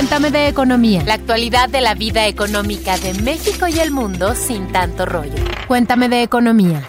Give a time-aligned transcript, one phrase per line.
[0.00, 1.02] Cuéntame de economía.
[1.04, 5.34] La actualidad de la vida económica de México y el mundo sin tanto rollo.
[5.68, 6.88] Cuéntame de economía.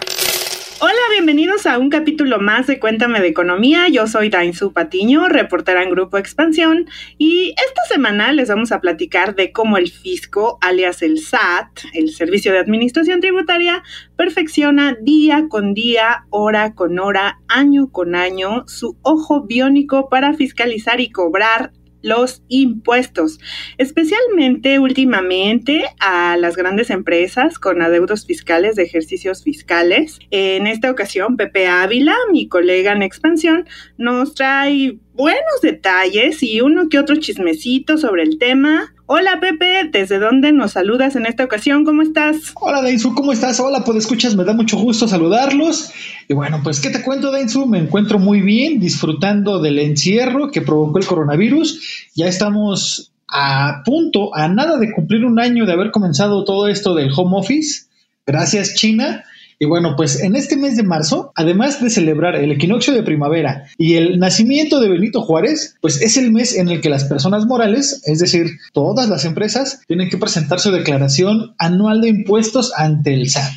[0.80, 3.88] Hola, bienvenidos a un capítulo más de Cuéntame de Economía.
[3.90, 6.86] Yo soy Dainzu Patiño, reportera en Grupo Expansión,
[7.18, 12.14] y esta semana les vamos a platicar de cómo el fisco, alias el SAT, el
[12.14, 13.82] Servicio de Administración Tributaria,
[14.16, 21.02] perfecciona día con día, hora con hora, año con año su ojo biónico para fiscalizar
[21.02, 21.72] y cobrar
[22.02, 23.38] los impuestos,
[23.78, 30.18] especialmente últimamente a las grandes empresas con adeudos fiscales de ejercicios fiscales.
[30.30, 36.88] En esta ocasión, Pepe Ávila, mi colega en expansión, nos trae buenos detalles y uno
[36.88, 38.94] que otro chismecito sobre el tema.
[39.06, 41.84] Hola Pepe, ¿desde dónde nos saludas en esta ocasión?
[41.84, 42.52] ¿Cómo estás?
[42.54, 43.60] Hola Dainzu, ¿cómo estás?
[43.60, 45.90] Hola, pues escuchas, me da mucho gusto saludarlos.
[46.28, 47.66] Y bueno, pues ¿qué te cuento Dainzu?
[47.66, 52.08] Me encuentro muy bien, disfrutando del encierro que provocó el coronavirus.
[52.14, 56.94] Ya estamos a punto, a nada de cumplir un año de haber comenzado todo esto
[56.94, 57.86] del home office.
[58.26, 59.24] Gracias China.
[59.62, 63.66] Y bueno, pues en este mes de marzo, además de celebrar el equinoccio de primavera
[63.78, 67.46] y el nacimiento de Benito Juárez, pues es el mes en el que las personas
[67.46, 73.14] morales, es decir, todas las empresas, tienen que presentar su declaración anual de impuestos ante
[73.14, 73.52] el SAT.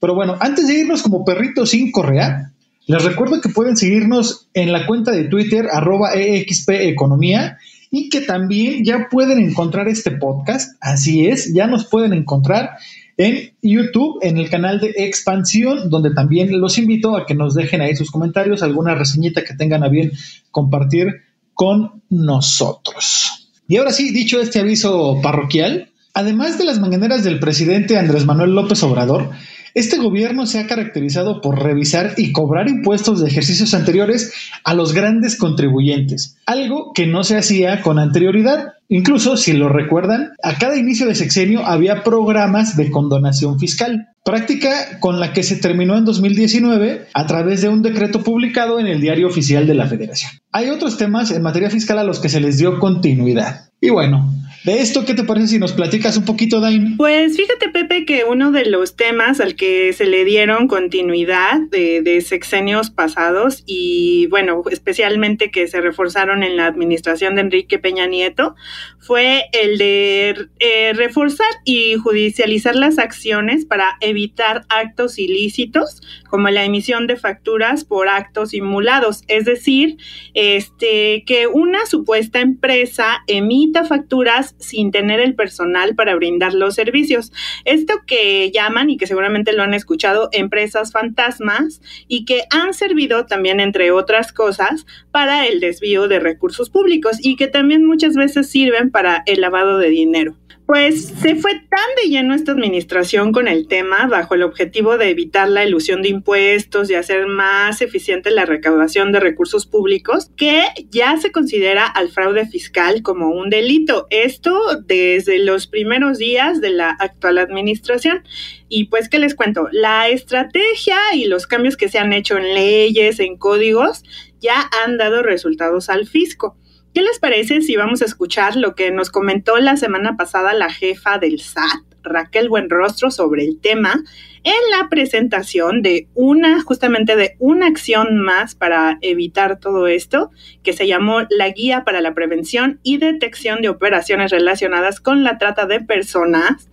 [0.00, 2.50] Pero bueno, antes de irnos como perritos sin correa,
[2.86, 7.58] les recuerdo que pueden seguirnos en la cuenta de Twitter arroba EXP Economía
[7.90, 10.78] y que también ya pueden encontrar este podcast.
[10.80, 12.70] Así es, ya nos pueden encontrar
[13.16, 17.80] en YouTube, en el canal de Expansión, donde también los invito a que nos dejen
[17.80, 20.12] ahí sus comentarios, alguna reseñita que tengan a bien
[20.50, 21.22] compartir
[21.54, 23.50] con nosotros.
[23.68, 28.54] Y ahora sí, dicho este aviso parroquial, además de las mañaneras del presidente Andrés Manuel
[28.54, 29.30] López Obrador,
[29.74, 34.32] este gobierno se ha caracterizado por revisar y cobrar impuestos de ejercicios anteriores
[34.64, 38.74] a los grandes contribuyentes, algo que no se hacía con anterioridad.
[38.88, 45.00] Incluso, si lo recuerdan, a cada inicio de sexenio había programas de condonación fiscal, práctica
[45.00, 49.00] con la que se terminó en 2019 a través de un decreto publicado en el
[49.00, 50.32] Diario Oficial de la Federación.
[50.52, 53.70] Hay otros temas en materia fiscal a los que se les dio continuidad.
[53.80, 54.32] Y bueno,
[54.64, 56.96] de esto, ¿qué te parece si nos platicas un poquito, Dain?
[56.96, 62.20] Pues fíjate, Pepe, que uno de los temas al que se le dieron continuidad de,
[62.22, 68.54] sexenios pasados y, bueno, especialmente que se reforzaron en la administración de Enrique Peña Nieto,
[68.98, 76.64] fue el de eh, reforzar y judicializar las acciones para evitar actos ilícitos, como la
[76.64, 79.24] emisión de facturas por actos simulados.
[79.26, 79.96] Es decir,
[80.34, 87.32] este, que una supuesta empresa emita facturas sin tener el personal para brindar los servicios.
[87.64, 93.26] Esto que llaman y que seguramente lo han escuchado empresas fantasmas y que han servido
[93.26, 98.50] también, entre otras cosas, para el desvío de recursos públicos y que también muchas veces
[98.50, 100.36] sirven para el lavado de dinero.
[100.72, 105.10] Pues se fue tan de lleno esta administración con el tema bajo el objetivo de
[105.10, 110.62] evitar la ilusión de impuestos y hacer más eficiente la recaudación de recursos públicos que
[110.88, 114.06] ya se considera al fraude fiscal como un delito.
[114.08, 118.22] Esto desde los primeros días de la actual administración.
[118.70, 119.68] Y pues, ¿qué les cuento?
[119.72, 124.04] La estrategia y los cambios que se han hecho en leyes, en códigos,
[124.40, 126.56] ya han dado resultados al fisco.
[126.94, 130.70] ¿Qué les parece si vamos a escuchar lo que nos comentó la semana pasada la
[130.70, 134.02] jefa del SAT, Raquel Buenrostro, sobre el tema
[134.44, 140.30] en la presentación de una, justamente de una acción más para evitar todo esto,
[140.62, 145.38] que se llamó la Guía para la Prevención y Detección de Operaciones Relacionadas con la
[145.38, 146.68] Trata de Personas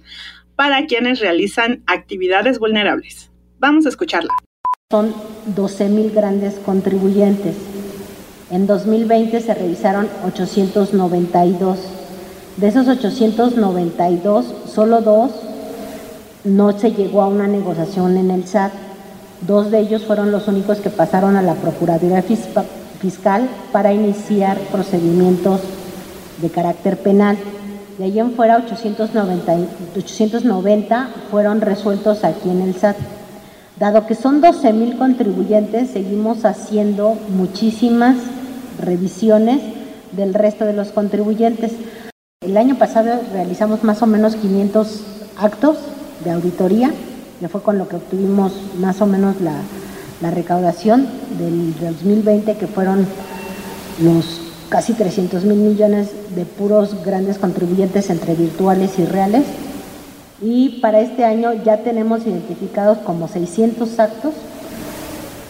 [0.57, 3.31] para quienes realizan actividades vulnerables.
[3.57, 4.33] Vamos a escucharla.
[4.91, 5.13] Son
[5.55, 7.68] 12 mil grandes contribuyentes
[8.51, 11.77] en 2020 se revisaron 892.
[12.57, 15.31] De esos 892, solo dos
[16.43, 18.71] no se llegó a una negociación en el SAT.
[19.45, 25.61] Dos de ellos fueron los únicos que pasaron a la Procuraduría Fiscal para iniciar procedimientos
[26.41, 27.37] de carácter penal.
[27.97, 29.57] De ahí en fuera, 890,
[29.95, 32.97] 890 fueron resueltos aquí en el SAT.
[33.77, 38.17] Dado que son 12 mil contribuyentes, seguimos haciendo muchísimas
[38.79, 39.61] revisiones
[40.11, 41.71] del resto de los contribuyentes.
[42.41, 45.01] El año pasado realizamos más o menos 500
[45.37, 45.77] actos
[46.23, 46.91] de auditoría,
[47.39, 49.61] que fue con lo que obtuvimos más o menos la,
[50.31, 53.07] recaudación del 2020, que fueron
[54.01, 59.45] los casi 300 mil millones de puros grandes contribuyentes entre virtuales y reales.
[60.41, 64.33] Y para este año ya tenemos identificados como 600 actos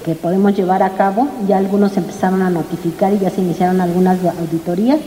[0.04, 1.30] que podemos llevar a cabo.
[1.48, 5.00] Ya algunos empezaron a notificar y ya se iniciaron algunas auditorías.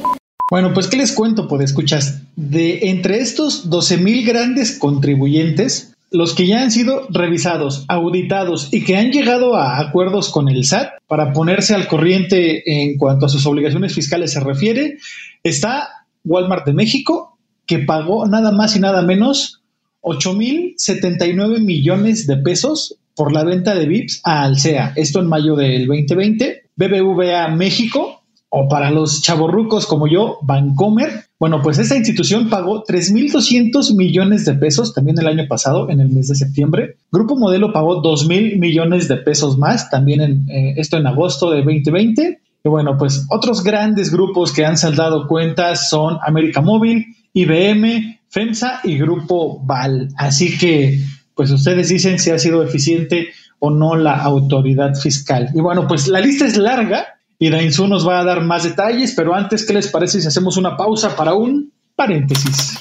[0.50, 1.48] Bueno, pues ¿qué les cuento?
[1.48, 7.86] Pues escuchas, de entre estos 12 mil grandes contribuyentes, los que ya han sido revisados,
[7.88, 12.98] auditados y que han llegado a acuerdos con el SAT para ponerse al corriente en
[12.98, 14.98] cuanto a sus obligaciones fiscales se refiere,
[15.42, 15.88] está
[16.24, 19.62] Walmart de México, que pagó nada más y nada menos
[20.02, 24.92] 8 mil 79 millones de pesos por la venta de VIPs a Alsea.
[24.96, 26.62] Esto en mayo del 2020.
[26.74, 28.22] BBVA México
[28.54, 31.24] o para los chavorrucos como yo, Bancomer.
[31.40, 36.10] Bueno, pues esta institución pagó 3.200 millones de pesos también el año pasado, en el
[36.10, 36.96] mes de septiembre.
[37.10, 42.40] Grupo Modelo pagó 2.000 millones de pesos más, también eh, esto en agosto de 2020.
[42.62, 48.80] Y bueno, pues otros grandes grupos que han saldado cuentas son América Móvil, IBM, FEMSA
[48.84, 50.10] y Grupo Val.
[50.18, 51.02] Así que,
[51.34, 55.48] pues ustedes dicen si ha sido eficiente o no la autoridad fiscal.
[55.54, 57.06] Y bueno, pues la lista es larga
[57.38, 60.56] y Dainzú nos va a dar más detalles, pero antes, ¿qué les parece si hacemos
[60.56, 62.78] una pausa para un paréntesis?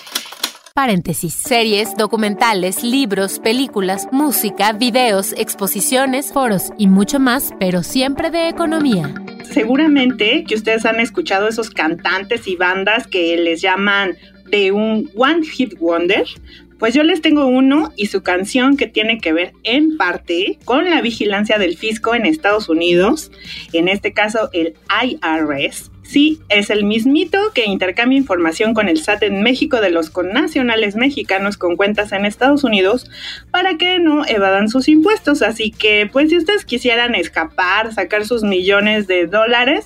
[0.73, 1.33] Paréntesis.
[1.33, 9.13] Series, documentales, libros, películas, música, videos, exposiciones, foros y mucho más, pero siempre de economía.
[9.51, 14.15] Seguramente que ustedes han escuchado esos cantantes y bandas que les llaman
[14.49, 16.25] de un One Hit Wonder,
[16.81, 20.89] pues yo les tengo uno y su canción que tiene que ver en parte con
[20.89, 23.31] la vigilancia del fisco en Estados Unidos,
[23.71, 25.91] en este caso el IRS.
[26.01, 30.95] Sí, es el mismito que intercambia información con el SAT en México de los connacionales
[30.95, 33.11] mexicanos con cuentas en Estados Unidos
[33.51, 35.43] para que no evadan sus impuestos.
[35.43, 39.85] Así que, pues si ustedes quisieran escapar, sacar sus millones de dólares,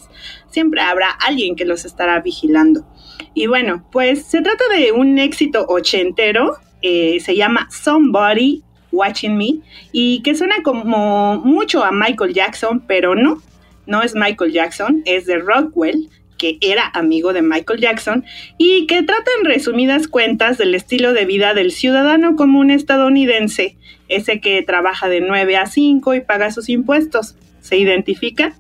[0.50, 2.88] siempre habrá alguien que los estará vigilando.
[3.34, 6.58] Y bueno, pues se trata de un éxito ochentero
[6.88, 8.62] eh, se llama Somebody
[8.92, 9.56] Watching Me
[9.92, 13.42] y que suena como mucho a Michael Jackson, pero no,
[13.88, 18.24] no es Michael Jackson, es de Rockwell, que era amigo de Michael Jackson
[18.60, 23.78] y que trata en resumidas cuentas del estilo de vida del ciudadano común estadounidense,
[24.08, 27.36] ese que trabaja de 9 a 5 y paga sus impuestos.
[27.62, 28.54] ¿Se identifica?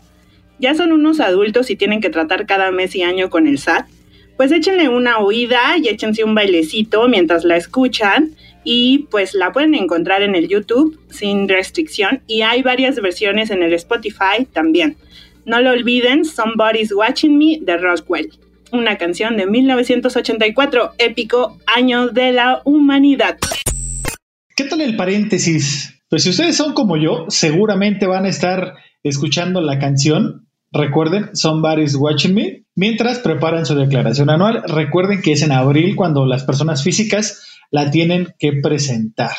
[0.57, 3.85] Ya son unos adultos y tienen que tratar cada mes y año con el SAT
[4.37, 9.75] pues échenle una oída y échense un bailecito mientras la escuchan y pues la pueden
[9.75, 14.97] encontrar en el YouTube sin restricción y hay varias versiones en el Spotify también.
[15.45, 18.31] No lo olviden, Somebody's Watching Me de Roswell,
[18.71, 23.37] una canción de 1984, épico año de la humanidad.
[24.55, 26.01] ¿Qué tal el paréntesis?
[26.09, 28.73] Pues si ustedes son como yo, seguramente van a estar
[29.03, 30.44] escuchando la canción.
[30.71, 36.25] Recuerden, Somebody's Watching Me Mientras preparan su declaración anual, recuerden que es en abril cuando
[36.25, 39.31] las personas físicas la tienen que presentar.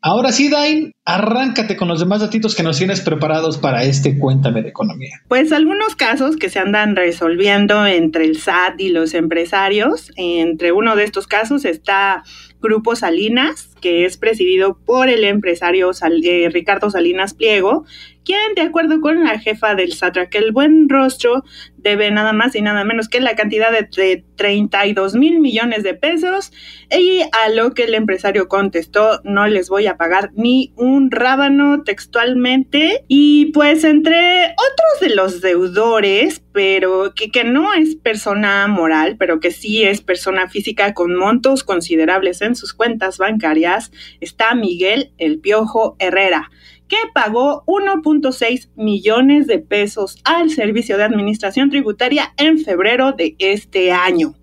[0.00, 4.62] Ahora sí, Dain, arráncate con los demás datitos que nos tienes preparados para este Cuéntame
[4.62, 5.22] de Economía.
[5.26, 10.12] Pues algunos casos que se andan resolviendo entre el SAT y los empresarios.
[10.16, 12.22] Entre uno de estos casos está
[12.64, 15.90] Grupo Salinas, que es presidido por el empresario
[16.24, 17.84] eh, Ricardo Salinas Pliego,
[18.24, 21.44] quien, de acuerdo con la jefa del SAT, el Buen Rostro,
[21.76, 26.50] debe nada más y nada menos que la cantidad de, 32 mil millones de pesos.
[26.90, 31.82] Y a lo que el empresario contestó, no les voy a pagar ni un rábano
[31.82, 33.04] textualmente.
[33.08, 39.50] Y pues entre otros de los deudores, pero que, no es persona moral, pero que
[39.50, 45.96] sí es persona física con montos considerables en sus cuentas bancarias, está Miguel El Piojo
[45.98, 46.50] Herrera
[46.86, 53.90] que pagó 1.6 millones de pesos al Servicio de Administración Tributaria en febrero de este
[53.90, 54.34] año.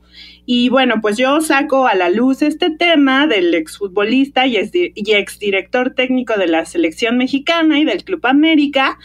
[0.46, 6.38] Y bueno, pues yo saco a la luz este tema del exfutbolista y exdirector técnico
[6.38, 8.98] de la selección mexicana y del Club América,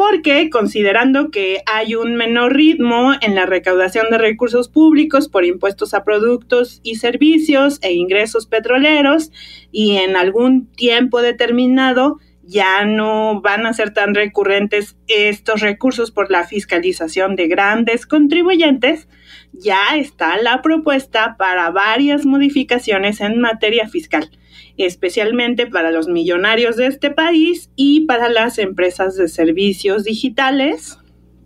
[0.00, 5.92] porque considerando que hay un menor ritmo en la recaudación de recursos públicos por impuestos
[5.92, 9.30] a productos y servicios e ingresos petroleros
[9.70, 16.30] y en algún tiempo determinado ya no van a ser tan recurrentes estos recursos por
[16.30, 19.08] la fiscalización de grandes contribuyentes,
[19.52, 24.30] ya está la propuesta para varias modificaciones en materia fiscal,
[24.76, 30.99] especialmente para los millonarios de este país y para las empresas de servicios digitales,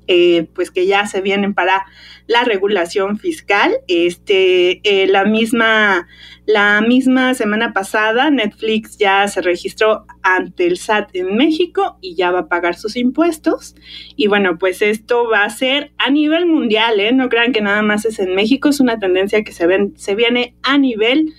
[0.08, 1.84] eh, pues que ya se vienen para
[2.26, 3.72] la regulación fiscal.
[3.88, 6.06] Este, eh, la misma,
[6.46, 12.30] la misma semana pasada, Netflix ya se registró ante el SAT en México y ya
[12.30, 13.74] va a pagar sus impuestos.
[14.16, 17.12] Y bueno, pues esto va a ser a nivel mundial, ¿eh?
[17.12, 20.14] No crean que nada más es en México, es una tendencia que se, ven, se
[20.14, 21.34] viene a nivel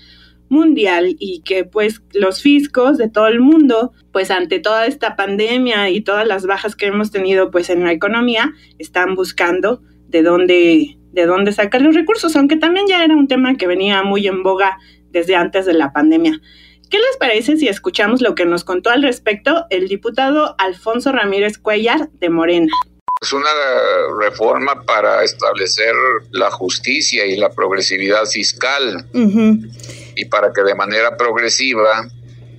[0.50, 5.90] mundial y que pues los fiscos de todo el mundo, pues ante toda esta pandemia
[5.90, 10.98] y todas las bajas que hemos tenido pues en la economía, están buscando de dónde
[11.12, 14.44] de dónde sacar los recursos, aunque también ya era un tema que venía muy en
[14.44, 14.78] boga
[15.12, 16.42] desde antes de la pandemia.
[16.90, 21.58] ¿Qué les parece si escuchamos lo que nos contó al respecto el diputado Alfonso Ramírez
[21.58, 22.72] Cuellar de Morena?
[23.22, 23.50] Es una
[24.20, 25.96] reforma para establecer
[26.32, 29.08] la justicia y la progresividad fiscal
[30.16, 32.08] y para que de manera progresiva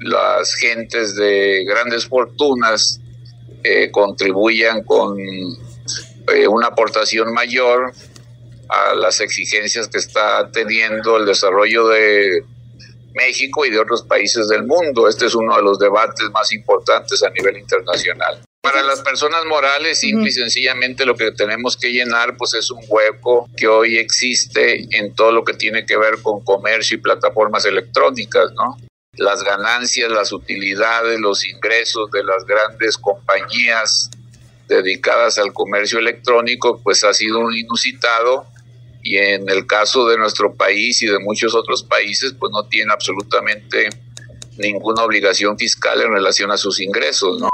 [0.00, 3.00] las gentes de grandes fortunas
[3.62, 7.92] eh, contribuyan con eh, una aportación mayor
[8.68, 12.44] a las exigencias que está teniendo el desarrollo de
[13.14, 15.08] México y de otros países del mundo.
[15.08, 18.40] Este es uno de los debates más importantes a nivel internacional.
[18.66, 22.82] Para las personas morales, simple y sencillamente lo que tenemos que llenar pues es un
[22.88, 27.64] hueco que hoy existe en todo lo que tiene que ver con comercio y plataformas
[27.64, 28.76] electrónicas, ¿no?
[29.12, 34.10] Las ganancias, las utilidades, los ingresos de las grandes compañías
[34.66, 38.46] dedicadas al comercio electrónico pues ha sido un inusitado
[39.00, 42.92] y en el caso de nuestro país y de muchos otros países, pues no tiene
[42.92, 43.90] absolutamente
[44.58, 47.48] ninguna obligación fiscal en relación a sus ingresos, ¿no?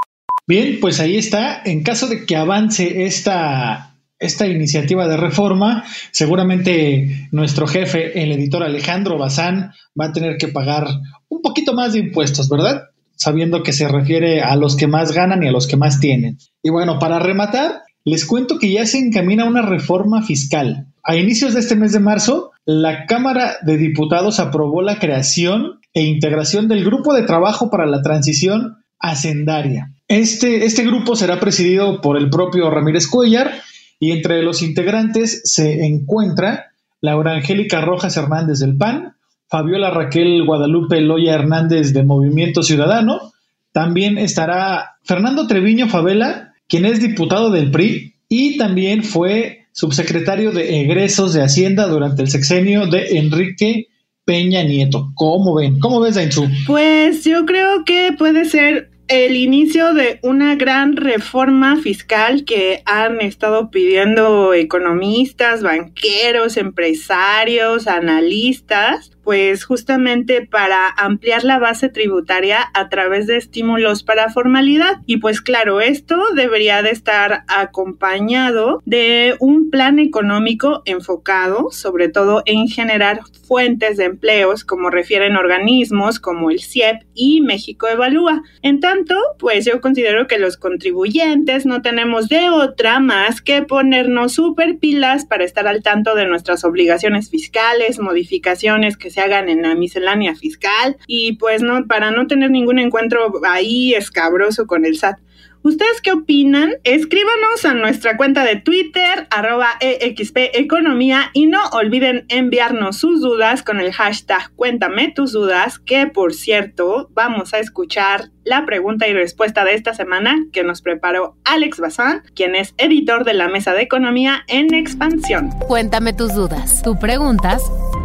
[0.47, 1.63] Bien, pues ahí está.
[1.65, 8.63] En caso de que avance esta, esta iniciativa de reforma, seguramente nuestro jefe, el editor
[8.63, 10.89] Alejandro Bazán, va a tener que pagar
[11.29, 12.91] un poquito más de impuestos, ¿verdad?
[13.15, 16.39] Sabiendo que se refiere a los que más ganan y a los que más tienen.
[16.63, 20.89] Y bueno, para rematar, les cuento que ya se encamina una reforma fiscal.
[21.05, 26.03] A inicios de este mes de marzo, la Cámara de Diputados aprobó la creación e
[26.03, 29.93] integración del Grupo de Trabajo para la Transición Hacendaria.
[30.13, 33.63] Este, este grupo será presidido por el propio Ramírez Cuellar
[33.99, 39.15] y entre los integrantes se encuentra Laura Angélica Rojas Hernández del PAN,
[39.49, 43.33] Fabiola Raquel Guadalupe Loya Hernández de Movimiento Ciudadano,
[43.73, 50.83] también estará Fernando Treviño Favela quien es diputado del PRI y también fue subsecretario de
[50.83, 53.87] egresos de Hacienda durante el sexenio de Enrique
[54.27, 55.11] Peña Nieto.
[55.15, 55.81] ¿Cómo ven?
[55.81, 56.47] ¿Cómo ves, Dainzú?
[56.67, 63.21] Pues yo creo que puede ser el inicio de una gran reforma fiscal que han
[63.21, 73.27] estado pidiendo economistas, banqueros, empresarios, analistas, pues justamente para ampliar la base tributaria a través
[73.27, 75.01] de estímulos para formalidad.
[75.07, 81.23] Y pues claro, esto debería de estar acompañado de un plan económico enfocado
[81.71, 87.87] sobre todo en generar fuentes de empleos como refieren organismos como el CIEP y México
[87.89, 88.43] Evalúa.
[88.63, 94.33] En tanto, pues yo considero que los contribuyentes no tenemos de otra más que ponernos
[94.33, 99.63] súper pilas para estar al tanto de nuestras obligaciones fiscales, modificaciones que se hagan en
[99.63, 104.99] la miscelánea fiscal y pues no, para no tener ningún encuentro ahí escabroso con el
[104.99, 105.19] SAT.
[105.65, 106.75] ¿Ustedes qué opinan?
[106.83, 113.63] Escríbanos a nuestra cuenta de Twitter, arroba EXP Economía, y no olviden enviarnos sus dudas
[113.63, 119.13] con el hashtag Cuéntame tus dudas, que por cierto, vamos a escuchar la pregunta y
[119.13, 123.73] respuesta de esta semana que nos preparó Alex Bazán, quien es editor de la Mesa
[123.73, 125.51] de Economía en Expansión.
[125.69, 126.83] Cuéntame tus dudas.
[126.83, 127.63] Tú preguntas,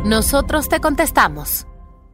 [0.08, 1.68] nosotros te contestamos.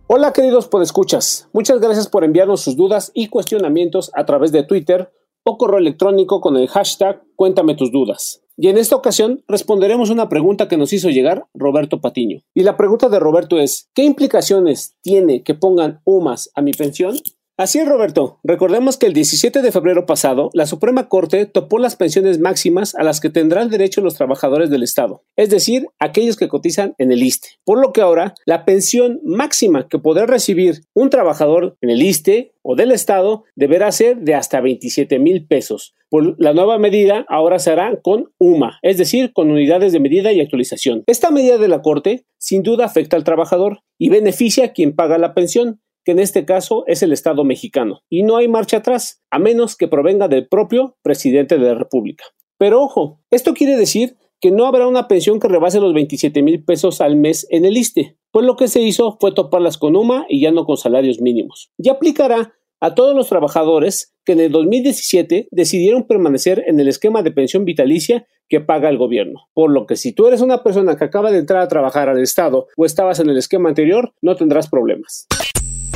[0.08, 5.14] Hola queridos podescuchas, muchas gracias por enviarnos sus dudas y cuestionamientos a través de Twitter
[5.44, 8.42] o correo electrónico con el hashtag Cuéntame tus dudas.
[8.58, 12.42] Y en esta ocasión responderemos una pregunta que nos hizo llegar Roberto Patiño.
[12.56, 17.16] Y la pregunta de Roberto es, ¿qué implicaciones tiene que pongan UMAS a mi pensión?
[17.56, 18.40] Así es, Roberto.
[18.44, 23.04] Recordemos que el 17 de febrero pasado, la Suprema Corte topó las pensiones máximas a
[23.04, 27.22] las que tendrán derecho los trabajadores del Estado, es decir, aquellos que cotizan en el
[27.22, 27.50] ISTE.
[27.64, 32.54] Por lo que ahora, la pensión máxima que podrá recibir un trabajador en el ISTE
[32.64, 35.94] o del Estado deberá ser de hasta 27 mil pesos.
[36.10, 40.32] Por la nueva medida ahora se hará con UMA, es decir, con unidades de medida
[40.32, 41.04] y actualización.
[41.06, 45.18] Esta medida de la Corte sin duda afecta al trabajador y beneficia a quien paga
[45.18, 49.24] la pensión, que en este caso es el Estado mexicano, y no hay marcha atrás,
[49.32, 52.26] a menos que provenga del propio presidente de la República.
[52.58, 56.64] Pero ojo, esto quiere decir que no habrá una pensión que rebase los 27 mil
[56.66, 60.26] pesos al mes en el ISTE, pues lo que se hizo fue toparlas con UMA
[60.28, 61.72] y ya no con salarios mínimos.
[61.78, 67.24] Y aplicará a todos los trabajadores que en el 2017 decidieron permanecer en el esquema
[67.24, 69.48] de pensión vitalicia que paga el gobierno.
[69.54, 72.22] Por lo que si tú eres una persona que acaba de entrar a trabajar al
[72.22, 75.28] Estado o estabas en el esquema anterior, no tendrás problemas.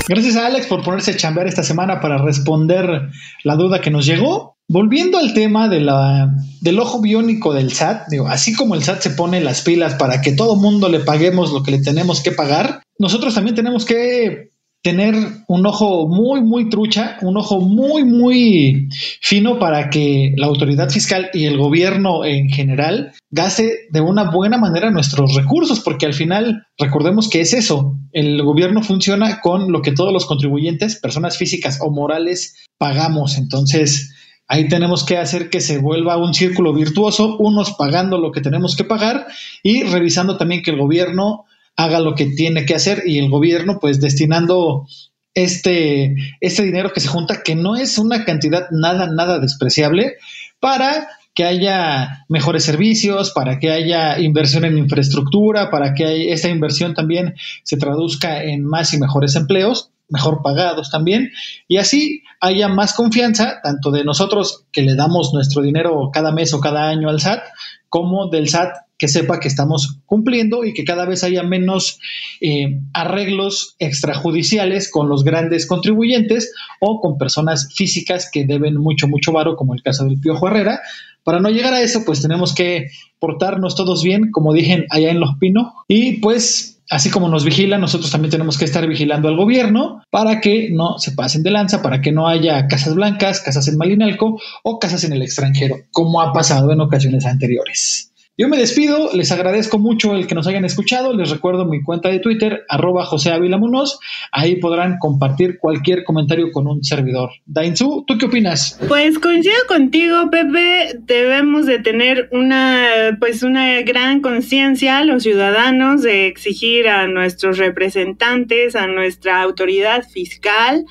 [0.07, 3.09] Gracias a Alex por ponerse a chambear esta semana para responder
[3.43, 4.55] la duda que nos llegó.
[4.69, 9.01] Volviendo al tema de la, del ojo biónico del SAT, digo, así como el SAT
[9.01, 12.31] se pone las pilas para que todo mundo le paguemos lo que le tenemos que
[12.31, 15.15] pagar, nosotros también tenemos que tener
[15.47, 18.89] un ojo muy, muy trucha, un ojo muy, muy
[19.21, 24.57] fino para que la autoridad fiscal y el gobierno en general gaste de una buena
[24.57, 29.81] manera nuestros recursos, porque al final recordemos que es eso, el gobierno funciona con lo
[29.81, 33.37] que todos los contribuyentes, personas físicas o morales, pagamos.
[33.37, 34.13] Entonces,
[34.49, 38.77] Ahí tenemos que hacer que se vuelva un círculo virtuoso, unos pagando lo que tenemos
[38.77, 39.27] que pagar
[39.61, 41.43] y revisando también que el gobierno
[41.77, 44.87] haga lo que tiene que hacer y el gobierno pues destinando
[45.33, 50.15] este, este dinero que se junta, que no es una cantidad nada, nada despreciable,
[50.59, 56.95] para que haya mejores servicios, para que haya inversión en infraestructura, para que esta inversión
[56.95, 61.31] también se traduzca en más y mejores empleos, mejor pagados también,
[61.67, 66.51] y así haya más confianza, tanto de nosotros que le damos nuestro dinero cada mes
[66.55, 67.43] o cada año al SAT,
[67.89, 71.99] como del SAT que sepa que estamos cumpliendo y que cada vez haya menos
[72.41, 79.31] eh, arreglos extrajudiciales con los grandes contribuyentes o con personas físicas que deben mucho, mucho
[79.31, 80.81] varo, como el caso del Piojo Herrera.
[81.23, 82.87] Para no llegar a eso, pues tenemos que
[83.19, 87.81] portarnos todos bien, como dije allá en Los Pinos, y pues así como nos vigilan,
[87.81, 91.81] nosotros también tenemos que estar vigilando al gobierno para que no se pasen de lanza,
[91.81, 96.21] para que no haya casas blancas, casas en Malinalco o casas en el extranjero, como
[96.21, 98.13] ha pasado en ocasiones anteriores.
[98.39, 102.09] Yo me despido, les agradezco mucho el que nos hayan escuchado, les recuerdo mi cuenta
[102.09, 103.99] de Twitter, arroba José Munoz,
[104.31, 107.31] ahí podrán compartir cualquier comentario con un servidor.
[107.47, 108.79] Dainzu, ¿tú qué opinas?
[108.87, 116.27] Pues coincido contigo, Pepe, debemos de tener una, pues una gran conciencia, los ciudadanos, de
[116.27, 120.85] exigir a nuestros representantes, a nuestra autoridad fiscal,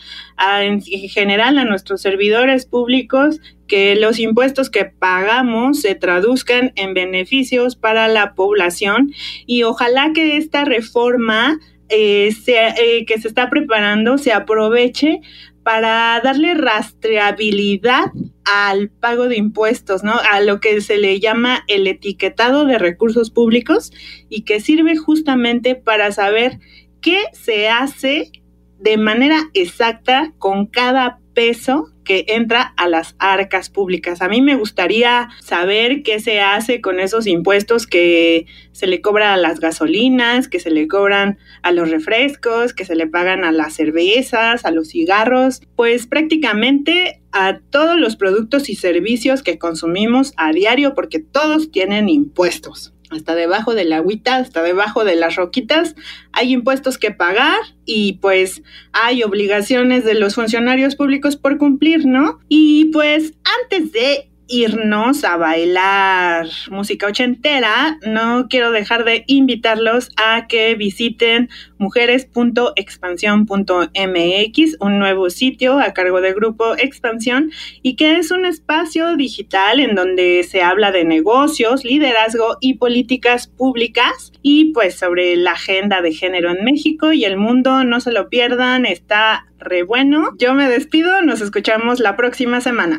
[0.61, 7.77] en general a nuestros servidores públicos que los impuestos que pagamos se traduzcan en beneficios
[7.77, 9.13] para la población
[9.47, 11.59] y ojalá que esta reforma
[11.89, 15.21] eh, eh, que se está preparando se aproveche
[15.63, 18.13] para darle rastreabilidad
[18.45, 20.15] al pago de impuestos, ¿no?
[20.31, 23.93] A lo que se le llama el etiquetado de recursos públicos
[24.29, 26.61] y que sirve justamente para saber
[27.01, 28.31] qué se hace
[28.79, 34.23] de manera exacta con cada peso que entra a las arcas públicas.
[34.23, 39.33] A mí me gustaría saber qué se hace con esos impuestos que se le cobran
[39.33, 43.53] a las gasolinas, que se le cobran a los refrescos, que se le pagan a
[43.53, 50.33] las cervezas, a los cigarros, pues prácticamente a todos los productos y servicios que consumimos
[50.39, 55.37] a diario porque todos tienen impuestos hasta debajo de la agüita, hasta debajo de las
[55.37, 55.95] roquitas,
[56.33, 62.41] hay impuestos que pagar y pues hay obligaciones de los funcionarios públicos por cumplir, ¿no?
[62.49, 70.47] Y pues antes de irnos a bailar música ochentera, no quiero dejar de invitarlos a
[70.47, 77.51] que visiten mujeres.expansión.mx, un nuevo sitio a cargo del grupo Expansión
[77.83, 83.49] y que es un espacio digital en donde se habla de negocios, liderazgo y políticas
[83.49, 88.13] públicas y pues sobre la agenda de género en México y el mundo, no se
[88.13, 90.31] lo pierdan, está re bueno.
[90.39, 92.99] Yo me despido, nos escuchamos la próxima semana.